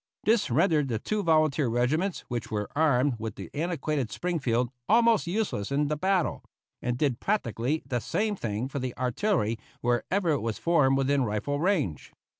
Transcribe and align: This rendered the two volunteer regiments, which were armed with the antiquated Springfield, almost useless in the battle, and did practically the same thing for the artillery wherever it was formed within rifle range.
This 0.23 0.49
rendered 0.49 0.87
the 0.87 0.97
two 0.97 1.21
volunteer 1.21 1.67
regiments, 1.67 2.21
which 2.21 2.49
were 2.49 2.71
armed 2.75 3.17
with 3.19 3.35
the 3.35 3.51
antiquated 3.53 4.11
Springfield, 4.11 4.71
almost 4.89 5.27
useless 5.27 5.71
in 5.71 5.89
the 5.89 5.95
battle, 5.95 6.43
and 6.81 6.97
did 6.97 7.19
practically 7.19 7.83
the 7.85 7.99
same 7.99 8.35
thing 8.35 8.67
for 8.67 8.79
the 8.79 8.97
artillery 8.97 9.59
wherever 9.81 10.29
it 10.31 10.41
was 10.41 10.57
formed 10.57 10.97
within 10.97 11.23
rifle 11.23 11.59
range. 11.59 12.13